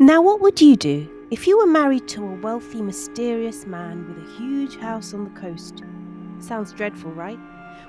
Now, 0.00 0.20
what 0.20 0.40
would 0.40 0.60
you 0.60 0.74
do 0.74 1.08
if 1.30 1.46
you 1.46 1.56
were 1.56 1.68
married 1.68 2.08
to 2.08 2.24
a 2.24 2.34
wealthy, 2.40 2.82
mysterious 2.82 3.64
man 3.64 4.08
with 4.08 4.26
a 4.26 4.36
huge 4.36 4.76
house 4.76 5.14
on 5.14 5.22
the 5.22 5.40
coast? 5.40 5.84
Sounds 6.40 6.72
dreadful, 6.72 7.12
right? 7.12 7.38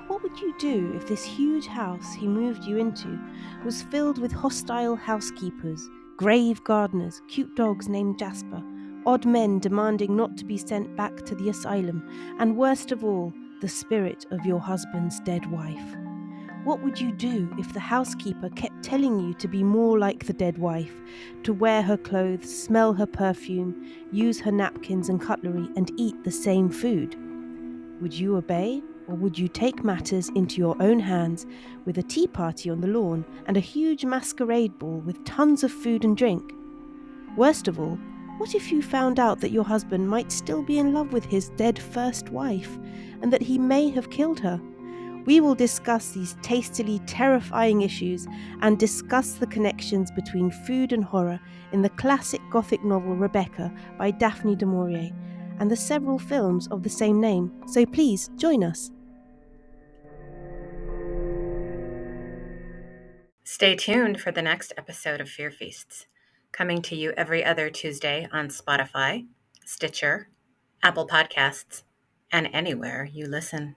What 0.06 0.22
would 0.22 0.38
you 0.38 0.54
do 0.60 0.92
if 0.94 1.08
this 1.08 1.24
huge 1.24 1.66
house 1.66 2.14
he 2.14 2.28
moved 2.28 2.64
you 2.64 2.76
into 2.76 3.18
was 3.64 3.82
filled 3.82 4.18
with 4.18 4.30
hostile 4.30 4.94
housekeepers, 4.94 5.90
grave 6.16 6.62
gardeners, 6.62 7.22
cute 7.26 7.56
dogs 7.56 7.88
named 7.88 8.20
Jasper, 8.20 8.62
odd 9.04 9.26
men 9.26 9.58
demanding 9.58 10.14
not 10.14 10.36
to 10.36 10.44
be 10.44 10.56
sent 10.56 10.96
back 10.96 11.26
to 11.26 11.34
the 11.34 11.48
asylum, 11.48 12.08
and 12.38 12.56
worst 12.56 12.92
of 12.92 13.02
all, 13.02 13.32
the 13.60 13.68
spirit 13.68 14.26
of 14.30 14.46
your 14.46 14.60
husband's 14.60 15.18
dead 15.20 15.50
wife? 15.50 16.05
What 16.66 16.82
would 16.82 17.00
you 17.00 17.12
do 17.12 17.48
if 17.60 17.72
the 17.72 17.78
housekeeper 17.78 18.48
kept 18.48 18.82
telling 18.82 19.20
you 19.20 19.34
to 19.34 19.46
be 19.46 19.62
more 19.62 20.00
like 20.00 20.26
the 20.26 20.32
dead 20.32 20.58
wife, 20.58 20.96
to 21.44 21.52
wear 21.52 21.80
her 21.80 21.96
clothes, 21.96 22.52
smell 22.52 22.92
her 22.94 23.06
perfume, 23.06 23.86
use 24.10 24.40
her 24.40 24.50
napkins 24.50 25.08
and 25.08 25.20
cutlery, 25.20 25.68
and 25.76 25.92
eat 25.96 26.24
the 26.24 26.32
same 26.32 26.68
food? 26.68 27.14
Would 28.00 28.12
you 28.12 28.36
obey, 28.36 28.82
or 29.06 29.14
would 29.14 29.38
you 29.38 29.46
take 29.46 29.84
matters 29.84 30.28
into 30.30 30.56
your 30.56 30.74
own 30.82 30.98
hands 30.98 31.46
with 31.84 31.98
a 31.98 32.02
tea 32.02 32.26
party 32.26 32.68
on 32.68 32.80
the 32.80 32.88
lawn 32.88 33.24
and 33.46 33.56
a 33.56 33.60
huge 33.60 34.04
masquerade 34.04 34.76
ball 34.76 34.98
with 35.06 35.24
tons 35.24 35.62
of 35.62 35.70
food 35.70 36.04
and 36.04 36.16
drink? 36.16 36.52
Worst 37.36 37.68
of 37.68 37.78
all, 37.78 37.96
what 38.38 38.56
if 38.56 38.72
you 38.72 38.82
found 38.82 39.20
out 39.20 39.38
that 39.38 39.52
your 39.52 39.62
husband 39.62 40.08
might 40.08 40.32
still 40.32 40.64
be 40.64 40.80
in 40.80 40.92
love 40.92 41.12
with 41.12 41.26
his 41.26 41.50
dead 41.50 41.78
first 41.78 42.30
wife 42.30 42.76
and 43.22 43.32
that 43.32 43.42
he 43.42 43.56
may 43.56 43.88
have 43.90 44.10
killed 44.10 44.40
her? 44.40 44.60
We 45.26 45.40
will 45.40 45.56
discuss 45.56 46.12
these 46.12 46.36
tastily 46.40 47.00
terrifying 47.00 47.82
issues 47.82 48.26
and 48.62 48.78
discuss 48.78 49.32
the 49.32 49.48
connections 49.48 50.10
between 50.12 50.50
food 50.50 50.92
and 50.92 51.04
horror 51.04 51.40
in 51.72 51.82
the 51.82 51.90
classic 51.90 52.40
Gothic 52.50 52.84
novel 52.84 53.16
Rebecca 53.16 53.74
by 53.98 54.12
Daphne 54.12 54.54
du 54.54 54.66
Maurier 54.66 55.10
and 55.58 55.70
the 55.70 55.76
several 55.76 56.18
films 56.18 56.68
of 56.68 56.82
the 56.82 56.88
same 56.88 57.20
name. 57.20 57.52
So 57.66 57.84
please 57.84 58.30
join 58.36 58.62
us. 58.62 58.90
Stay 63.42 63.74
tuned 63.76 64.20
for 64.20 64.32
the 64.32 64.42
next 64.42 64.72
episode 64.76 65.20
of 65.20 65.28
Fear 65.28 65.50
Feasts, 65.50 66.06
coming 66.52 66.82
to 66.82 66.96
you 66.96 67.12
every 67.16 67.44
other 67.44 67.70
Tuesday 67.70 68.28
on 68.30 68.48
Spotify, 68.48 69.26
Stitcher, 69.64 70.28
Apple 70.82 71.06
Podcasts, 71.06 71.84
and 72.30 72.48
anywhere 72.52 73.08
you 73.10 73.26
listen. 73.26 73.76